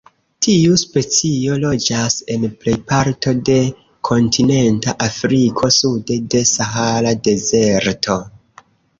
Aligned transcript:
Tiu 0.43 0.77
specio 0.81 1.55
loĝas 1.63 2.13
en 2.35 2.45
plej 2.63 2.73
parto 2.91 3.33
de 3.49 3.57
kontinenta 4.09 4.95
Afriko 5.07 5.69
sude 5.77 6.17
de 6.35 6.41
Sahara 6.53 7.13
Dezerto. 7.29 8.17